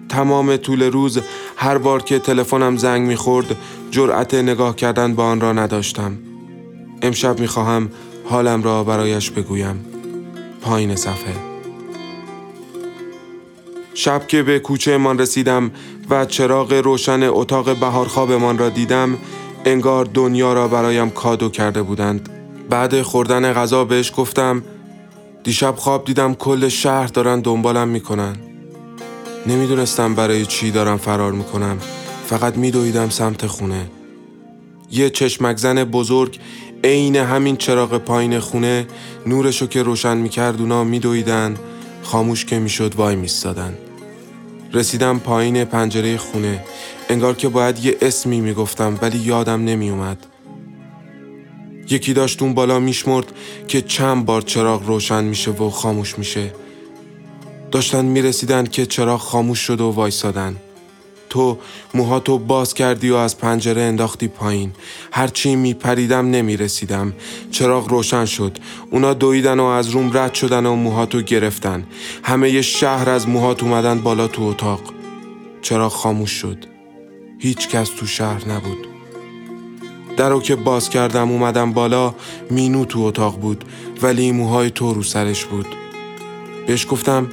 تمام 0.09 0.57
طول 0.57 0.83
روز 0.83 1.19
هر 1.55 1.77
بار 1.77 2.01
که 2.01 2.19
تلفنم 2.19 2.77
زنگ 2.77 3.07
می‌خورد 3.07 3.55
جرأت 3.91 4.33
نگاه 4.33 4.75
کردن 4.75 5.15
با 5.15 5.23
آن 5.25 5.41
را 5.41 5.53
نداشتم. 5.53 6.17
امشب 7.01 7.39
می‌خواهم 7.39 7.89
حالم 8.25 8.63
را 8.63 8.83
برایش 8.83 9.31
بگویم. 9.31 9.85
پایین 10.61 10.95
صفحه. 10.95 11.33
شب 13.93 14.27
که 14.27 14.43
به 14.43 14.59
کوچه 14.59 14.97
من 14.97 15.19
رسیدم 15.19 15.71
و 16.09 16.25
چراغ 16.25 16.73
روشن 16.73 17.23
اتاق 17.23 17.77
بهارخوابمان 17.79 18.57
را 18.57 18.69
دیدم 18.69 19.17
انگار 19.65 20.05
دنیا 20.05 20.53
را 20.53 20.67
برایم 20.67 21.09
کادو 21.09 21.49
کرده 21.49 21.81
بودند. 21.81 22.29
بعد 22.69 23.01
خوردن 23.01 23.53
غذا 23.53 23.85
بهش 23.85 24.13
گفتم 24.17 24.63
دیشب 25.43 25.75
خواب 25.75 26.05
دیدم 26.05 26.33
کل 26.33 26.67
شهر 26.67 27.07
دارن 27.07 27.39
دنبالم 27.39 27.87
می‌کنن. 27.87 28.35
نمی‌دونستم 29.47 30.15
برای 30.15 30.45
چی 30.45 30.71
دارم 30.71 30.97
فرار 30.97 31.31
می‌کنم. 31.31 31.77
فقط 32.27 32.57
میدویدم 32.57 33.09
سمت 33.09 33.47
خونه. 33.47 33.89
یه 34.91 35.09
چشمک 35.09 35.57
زن 35.57 35.83
بزرگ 35.83 36.39
عین 36.83 37.15
همین 37.15 37.55
چراغ 37.55 37.97
پایین 37.97 38.39
خونه 38.39 38.87
نورشو 39.25 39.67
که 39.67 39.83
روشن 39.83 40.17
می‌کرد 40.17 40.61
اونا 40.61 40.83
میدویدن. 40.83 41.55
خاموش 42.03 42.45
که 42.45 42.59
می‌شد 42.59 42.95
وای 42.95 43.15
میستادن. 43.15 43.77
رسیدم 44.73 45.19
پایین 45.19 45.65
پنجره 45.65 46.17
خونه. 46.17 46.63
انگار 47.09 47.33
که 47.35 47.49
باید 47.49 47.85
یه 47.85 47.97
اسمی 48.01 48.41
می‌گفتم 48.41 48.97
ولی 49.01 49.17
یادم 49.17 49.65
نمیومد 49.65 50.17
یکی 51.89 52.13
داشت 52.13 52.41
اون 52.41 52.53
بالا 52.53 52.79
میشمرد 52.79 53.31
که 53.67 53.81
چند 53.81 54.25
بار 54.25 54.41
چراغ 54.41 54.87
روشن 54.87 55.23
میشه 55.23 55.51
و 55.51 55.69
خاموش 55.69 56.17
میشه. 56.17 56.53
داشتن 57.71 58.05
می‌رسیدن 58.05 58.65
که 58.65 58.85
چراغ 58.85 59.19
خاموش 59.19 59.59
شد 59.59 59.81
و 59.81 59.91
وایسادن. 59.91 60.55
تو 61.29 61.57
موهاتو 61.93 62.37
باز 62.39 62.73
کردی 62.73 63.09
و 63.09 63.15
از 63.15 63.37
پنجره 63.37 63.81
انداختی 63.81 64.27
پایین. 64.27 64.71
هرچی 65.11 65.55
میپریدم 65.55 66.29
نمی‌رسیدم. 66.31 67.13
چراغ 67.51 67.89
روشن 67.89 68.25
شد. 68.25 68.57
اونا 68.91 69.13
دویدن 69.13 69.59
و 69.59 69.63
از 69.63 69.89
روم 69.89 70.17
رد 70.17 70.33
شدن 70.33 70.65
و 70.65 70.75
موهاتو 70.75 71.21
گرفتن. 71.21 71.83
همه 72.23 72.61
شهر 72.61 73.09
از 73.09 73.29
موهات 73.29 73.63
اومدن 73.63 73.99
بالا 73.99 74.27
تو 74.27 74.43
اتاق. 74.43 74.81
چراغ 75.61 75.91
خاموش 75.91 76.31
شد؟ 76.31 76.57
هیچ 77.39 77.69
کس 77.69 77.89
تو 77.89 78.05
شهر 78.05 78.49
نبود. 78.49 78.87
درو 80.17 80.41
که 80.41 80.55
باز 80.55 80.89
کردم 80.89 81.31
اومدم 81.31 81.73
بالا 81.73 82.15
مینو 82.49 82.85
تو 82.85 82.99
اتاق 82.99 83.39
بود 83.39 83.65
ولی 84.01 84.31
موهای 84.31 84.69
تو 84.69 84.93
رو 84.93 85.03
سرش 85.03 85.45
بود. 85.45 85.67
بهش 86.67 86.87
گفتم 86.89 87.27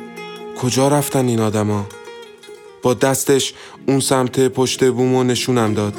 کجا 0.60 0.88
رفتن 0.88 1.28
این 1.28 1.40
آدما؟ 1.40 1.86
با 2.82 2.94
دستش 2.94 3.54
اون 3.86 4.00
سمت 4.00 4.40
پشت 4.40 4.90
بومو 4.90 5.24
نشونم 5.24 5.74
داد 5.74 5.94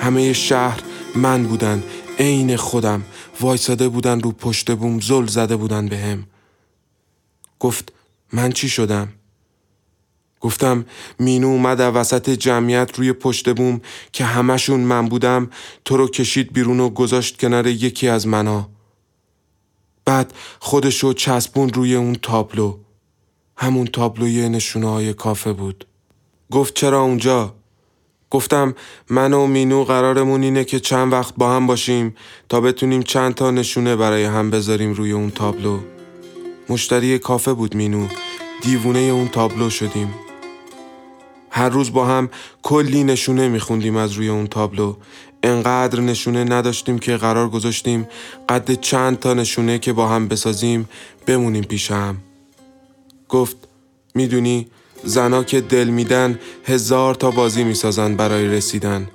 همه 0.00 0.32
شهر 0.32 0.80
من 1.14 1.46
بودن 1.46 1.82
عین 2.18 2.56
خودم 2.56 3.02
وایساده 3.40 3.88
بودن 3.88 4.20
رو 4.20 4.32
پشت 4.32 4.70
بوم 4.70 5.00
زل 5.00 5.26
زده 5.26 5.56
بودن 5.56 5.86
به 5.86 5.98
هم. 5.98 6.26
گفت 7.58 7.92
من 8.32 8.52
چی 8.52 8.68
شدم؟ 8.68 9.08
گفتم 10.40 10.84
مینو 11.18 11.46
اومد 11.46 11.80
وسط 11.80 12.30
جمعیت 12.30 12.98
روی 12.98 13.12
پشت 13.12 13.54
بوم 13.54 13.80
که 14.12 14.24
همشون 14.24 14.80
من 14.80 15.08
بودم 15.08 15.50
تو 15.84 15.96
رو 15.96 16.08
کشید 16.08 16.52
بیرون 16.52 16.80
و 16.80 16.88
گذاشت 16.88 17.40
کنار 17.40 17.66
یکی 17.66 18.08
از 18.08 18.26
منا 18.26 18.68
بعد 20.04 20.32
خودشو 20.60 21.12
چسبون 21.12 21.68
روی 21.68 21.94
اون 21.94 22.14
تابلو 22.22 22.78
همون 23.62 23.86
تابلوی 23.86 24.48
نشونه 24.48 24.90
های 24.90 25.14
کافه 25.14 25.52
بود. 25.52 25.86
گفت 26.50 26.74
چرا 26.74 27.00
اونجا؟ 27.00 27.54
گفتم 28.30 28.74
من 29.10 29.32
و 29.32 29.46
مینو 29.46 29.84
قرارمون 29.84 30.42
اینه 30.42 30.64
که 30.64 30.80
چند 30.80 31.12
وقت 31.12 31.34
با 31.36 31.52
هم 31.52 31.66
باشیم 31.66 32.14
تا 32.48 32.60
بتونیم 32.60 33.02
چند 33.02 33.34
تا 33.34 33.50
نشونه 33.50 33.96
برای 33.96 34.24
هم 34.24 34.50
بذاریم 34.50 34.92
روی 34.92 35.12
اون 35.12 35.30
تابلو. 35.30 35.78
مشتری 36.68 37.18
کافه 37.18 37.52
بود 37.52 37.76
مینو. 37.76 38.06
دیوونه 38.62 38.98
اون 38.98 39.28
تابلو 39.28 39.70
شدیم. 39.70 40.14
هر 41.50 41.68
روز 41.68 41.92
با 41.92 42.06
هم 42.06 42.30
کلی 42.62 43.04
نشونه 43.04 43.48
میخوندیم 43.48 43.96
از 43.96 44.12
روی 44.12 44.28
اون 44.28 44.46
تابلو. 44.46 44.96
انقدر 45.42 46.00
نشونه 46.00 46.44
نداشتیم 46.44 46.98
که 46.98 47.16
قرار 47.16 47.48
گذاشتیم 47.48 48.08
قد 48.48 48.80
چند 48.80 49.18
تا 49.18 49.34
نشونه 49.34 49.78
که 49.78 49.92
با 49.92 50.08
هم 50.08 50.28
بسازیم 50.28 50.88
بمونیم 51.26 51.64
پیش 51.64 51.90
هم. 51.90 52.16
گفت 53.30 53.56
می‌دونی 54.14 54.66
زنا 55.04 55.44
که 55.44 55.60
دل 55.60 55.88
میدن 55.88 56.38
هزار 56.64 57.14
تا 57.14 57.30
بازی 57.30 57.64
می‌سازن 57.64 58.16
برای 58.16 58.48
رسیدن. 58.48 59.08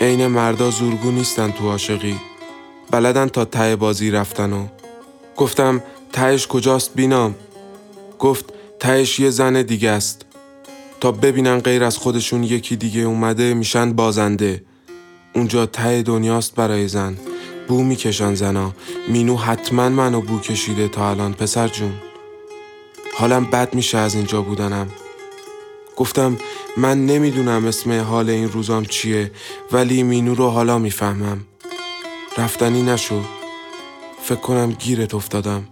عین 0.00 0.26
مردا 0.26 0.70
زورگو 0.70 1.10
نیستن 1.10 1.50
تو 1.50 1.68
عاشقی. 1.70 2.16
بلدن 2.90 3.28
تا 3.28 3.44
ته 3.44 3.76
بازی 3.76 4.10
رفتن 4.10 4.52
و. 4.52 4.66
گفتم 5.36 5.82
تهش 6.12 6.46
کجاست 6.46 6.94
بینام 6.94 7.34
گفت 8.18 8.44
تهش 8.80 9.20
یه 9.20 9.30
زن 9.30 9.62
دیگه 9.62 9.90
است. 9.90 10.24
تا 11.00 11.12
ببینن 11.12 11.58
غیر 11.58 11.84
از 11.84 11.96
خودشون 11.98 12.44
یکی 12.44 12.76
دیگه 12.76 13.00
اومده 13.00 13.54
میشن 13.54 13.92
بازنده. 13.92 14.62
اونجا 15.34 15.66
ته 15.66 16.02
دنیاست 16.02 16.54
برای 16.54 16.88
زن. 16.88 17.16
بو 17.68 17.82
می‌کشن 17.82 18.34
زنا. 18.34 18.72
مینو 19.08 19.36
حتما 19.36 19.88
منو 19.88 20.20
بو 20.20 20.40
کشیده 20.40 20.88
تا 20.88 21.10
الان 21.10 21.32
پسر 21.32 21.68
جون. 21.68 21.92
حالم 23.14 23.44
بد 23.44 23.74
میشه 23.74 23.98
از 23.98 24.14
اینجا 24.14 24.42
بودنم. 24.42 24.88
گفتم 25.96 26.36
من 26.76 27.06
نمی‌دونم 27.06 27.64
اسم 27.66 28.00
حال 28.00 28.30
این 28.30 28.52
روزام 28.52 28.84
چیه 28.84 29.30
ولی 29.72 30.02
مینو 30.02 30.34
رو 30.34 30.48
حالا 30.48 30.78
می‌فهمم. 30.78 31.40
رفتنی 32.38 32.82
نشو. 32.82 33.20
فکر 34.22 34.40
کنم 34.40 34.72
گیرت 34.72 35.14
افتادم. 35.14 35.64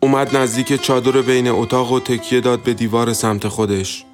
اومد 0.00 0.36
نزدیک 0.36 0.82
چادر 0.82 1.22
بین 1.22 1.48
اتاق 1.48 1.92
و 1.92 2.00
تکیه 2.00 2.40
داد 2.40 2.62
به 2.62 2.74
دیوار 2.74 3.12
سمت 3.12 3.48
خودش. 3.48 4.04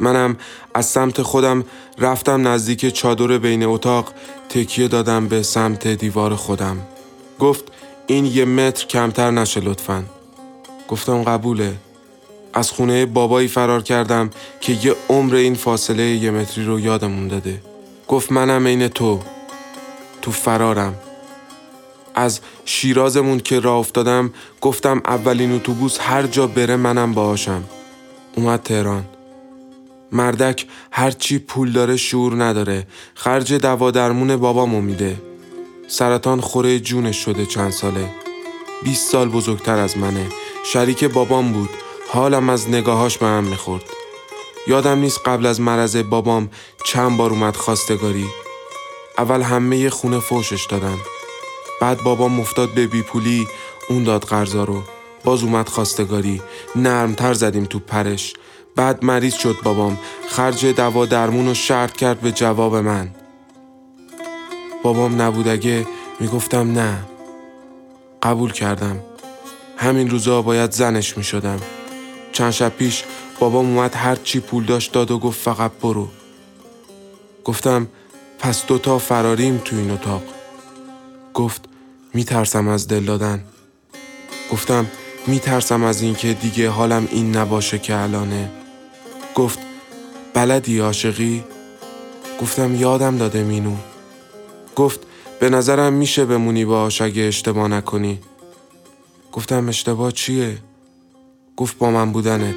منم 0.00 0.36
از 0.74 0.86
سمت 0.86 1.22
خودم 1.22 1.64
رفتم 1.98 2.48
نزدیک 2.48 2.88
چادر 2.88 3.38
بین 3.38 3.62
اتاق 3.62 4.12
تکیه 4.48 4.88
دادم 4.88 5.28
به 5.28 5.42
سمت 5.42 5.86
دیوار 5.86 6.34
خودم. 6.34 6.78
گفت 7.38 7.64
این 8.06 8.26
یه 8.26 8.44
متر 8.44 8.86
کمتر 8.86 9.30
نشه 9.30 9.60
لطفا. 9.60 10.04
گفتم 10.88 11.22
قبوله. 11.22 11.74
از 12.54 12.70
خونه 12.70 13.06
بابایی 13.06 13.48
فرار 13.48 13.82
کردم 13.82 14.30
که 14.60 14.72
یه 14.72 14.94
عمر 15.08 15.34
این 15.34 15.54
فاصله 15.54 16.02
یه 16.02 16.30
متری 16.30 16.64
رو 16.64 16.80
یادمون 16.80 17.28
داده. 17.28 17.62
گفت 18.08 18.32
منم 18.32 18.66
عین 18.66 18.88
تو. 18.88 19.20
تو 20.22 20.30
فرارم. 20.30 20.94
از 22.14 22.40
شیرازمون 22.64 23.40
که 23.40 23.60
راه 23.60 23.78
افتادم 23.78 24.32
گفتم 24.60 25.02
اولین 25.04 25.52
اتوبوس 25.52 25.98
هر 26.00 26.26
جا 26.26 26.46
بره 26.46 26.76
منم 26.76 27.12
باهاشم. 27.12 27.64
اومد 28.36 28.62
تهران. 28.62 29.04
مردک 30.12 30.66
هرچی 30.90 31.38
پول 31.38 31.72
داره 31.72 31.96
شعور 31.96 32.44
نداره. 32.44 32.86
خرج 33.14 33.54
دوا 33.54 33.90
درمون 33.90 34.36
بابامو 34.36 34.80
میده. 34.80 35.16
سرطان 35.88 36.40
خوره 36.40 36.80
جونش 36.80 37.24
شده 37.24 37.46
چند 37.46 37.70
ساله. 37.70 38.08
20 38.82 39.10
سال 39.10 39.28
بزرگتر 39.28 39.78
از 39.78 39.98
منه. 39.98 40.26
شریک 40.64 41.04
بابام 41.04 41.52
بود. 41.52 41.70
حالم 42.08 42.48
از 42.48 42.68
نگاهاش 42.68 43.18
به 43.18 43.26
هم 43.26 43.44
می‌خورد. 43.44 43.84
یادم 44.66 44.98
نیست 44.98 45.20
قبل 45.24 45.46
از 45.46 45.60
مرض 45.60 45.96
بابام 45.96 46.50
چند 46.84 47.16
بار 47.16 47.30
اومد 47.30 47.56
خواستگاری. 47.56 48.26
اول 49.18 49.42
همه 49.42 49.90
خونه 49.90 50.20
فوشش 50.20 50.66
دادن. 50.66 50.98
بعد 51.80 52.02
بابام 52.02 52.40
افتاد 52.40 52.74
به 52.74 52.86
بیپولی 52.86 53.48
اون 53.88 54.04
داد 54.04 54.24
قرضا 54.24 54.64
رو. 54.64 54.82
باز 55.24 55.42
اومد 55.42 55.68
خواستگاری. 55.68 56.42
نرمتر 56.76 57.34
زدیم 57.34 57.64
تو 57.64 57.78
پرش. 57.78 58.34
بعد 58.76 59.04
مریض 59.04 59.34
شد 59.34 59.56
بابام. 59.62 59.98
خرج 60.28 60.66
دوا 60.66 61.06
درمون 61.06 61.46
رو 61.46 61.54
شرط 61.54 61.96
کرد 61.96 62.20
به 62.20 62.32
جواب 62.32 62.76
من. 62.76 63.10
بابام 64.82 65.22
نبودگه 65.22 65.86
می‌گفتم 66.20 66.72
نه. 66.72 66.98
قبول 68.22 68.52
کردم. 68.52 69.00
همین 69.82 70.10
روزا 70.10 70.42
باید 70.42 70.72
زنش 70.72 71.16
می‌شدم. 71.16 71.60
چند 72.32 72.50
شب 72.50 72.68
پیش 72.68 73.04
بابام 73.38 73.66
اومد 73.66 73.94
هر 73.94 74.16
چی 74.16 74.40
پول 74.40 74.64
داشت 74.64 74.92
داد 74.92 75.10
و 75.10 75.18
گفت 75.18 75.40
فقط 75.40 75.72
برو. 75.82 76.08
گفتم 77.44 77.88
پس 78.38 78.66
دوتا 78.66 78.98
فراریم 78.98 79.62
تو 79.64 79.76
این 79.76 79.90
اتاق. 79.90 80.22
گفت 81.34 81.64
میترسم 82.14 82.68
از 82.68 82.88
دل 82.88 83.04
دادن. 83.04 83.44
گفتم 84.52 84.86
میترسم 85.26 85.82
از 85.84 86.02
اینکه 86.02 86.32
دیگه 86.32 86.70
حالم 86.70 87.08
این 87.10 87.36
نباشه 87.36 87.78
که 87.78 87.96
الانه. 87.96 88.50
گفت 89.34 89.58
بلدی 90.34 90.78
عاشقی؟ 90.78 91.44
گفتم 92.40 92.74
یادم 92.74 93.16
داده 93.16 93.42
مینو. 93.42 93.76
گفت 94.76 95.00
به 95.40 95.50
نظرم 95.50 95.92
میشه 95.92 96.24
بمونی 96.24 96.64
باش 96.64 97.00
اگه 97.00 97.22
اشتباه 97.22 97.68
نکنی. 97.68 98.20
گفتم 99.32 99.68
اشتباه 99.68 100.12
چیه؟ 100.12 100.58
گفت 101.56 101.78
با 101.78 101.90
من 101.90 102.12
بودنت. 102.12 102.54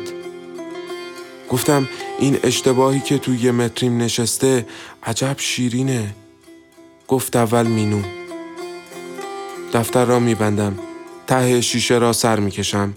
گفتم 1.49 1.89
این 2.19 2.39
اشتباهی 2.43 2.99
که 2.99 3.17
تو 3.17 3.35
یه 3.35 3.51
متریم 3.51 3.97
نشسته 3.97 4.65
عجب 5.03 5.35
شیرینه. 5.37 6.15
گفت 7.07 7.35
اول 7.35 7.67
مینو. 7.67 8.01
دفتر 9.73 10.05
را 10.05 10.19
میبندم. 10.19 10.79
ته 11.27 11.61
شیشه 11.61 11.97
را 11.97 12.13
سر 12.13 12.39
می‌کشم. 12.39 12.93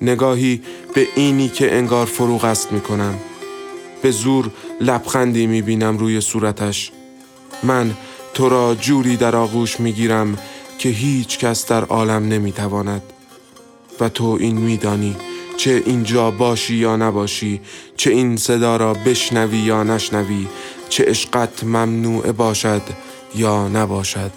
نگاهی 0.00 0.62
به 0.94 1.08
اینی 1.16 1.48
که 1.48 1.76
انگار 1.76 2.06
فروغ 2.06 2.44
است 2.44 2.72
می‌کنم. 2.72 3.18
به 4.02 4.10
زور 4.10 4.50
لبخندی 4.80 5.46
می‌بینم 5.46 5.98
روی 5.98 6.20
صورتش. 6.20 6.92
من 7.62 7.94
تو 8.34 8.48
را 8.48 8.74
جوری 8.74 9.16
در 9.16 9.36
آغوش 9.36 9.80
می‌گیرم 9.80 10.38
که 10.78 10.88
هیچ 10.88 11.38
کس 11.38 11.66
در 11.66 11.84
عالم 11.84 12.28
نمی‌تواند. 12.28 13.02
و 14.00 14.08
تو 14.08 14.36
این 14.40 14.58
میدانی 14.58 15.16
چه 15.56 15.82
اینجا 15.86 16.30
باشی 16.30 16.74
یا 16.74 16.96
نباشی 16.96 17.60
چه 17.96 18.10
این 18.10 18.36
صدا 18.36 18.76
را 18.76 18.94
بشنوی 18.94 19.58
یا 19.58 19.82
نشنوی 19.82 20.46
چه 20.88 21.04
عشقت 21.04 21.64
ممنوع 21.64 22.32
باشد 22.32 22.82
یا 23.34 23.68
نباشد. 23.68 24.30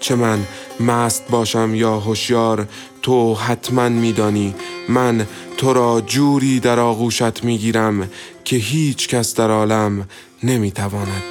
چه 0.00 0.14
من 0.14 0.38
مست 0.80 1.22
باشم 1.30 1.74
یا 1.74 2.00
هوشیار 2.00 2.68
تو 3.02 3.34
حتما 3.34 3.88
میدانی 3.88 4.54
من 4.88 5.26
تو 5.56 5.72
را 5.72 6.00
جوری 6.06 6.60
در 6.60 6.80
آغوشت 6.80 7.44
می‌گیرم 7.44 8.08
که 8.44 8.56
هیچ 8.56 9.08
کس 9.08 9.34
در 9.34 9.50
عالم 9.50 10.08
نمی‌تواند. 10.42 11.22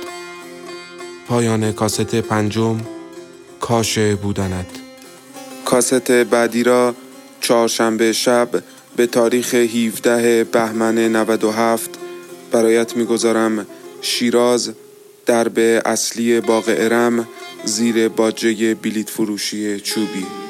پایان 1.27 1.71
کاست 1.71 2.15
پنجم. 2.15 2.92
کاش 3.63 3.99
بودند 3.99 4.65
کاست 5.65 6.12
بعدی 6.12 6.63
را 6.63 6.95
چهارشنبه 7.41 8.13
شب 8.13 8.49
به 8.95 9.08
تاریخ 9.08 9.54
17 9.54 10.43
بهمن 10.43 10.97
97 10.97 11.89
برایت 12.52 12.97
می‌گذارم. 12.97 13.67
شیراز 14.02 14.73
درب 15.26 15.60
اصلی 15.86 16.41
باغ 16.41 16.63
ارم 16.67 17.28
زیر 17.65 18.10
باجه 18.10 18.76
بلیت 18.76 19.10
فروشی 19.10 19.80
چوبی. 19.80 20.42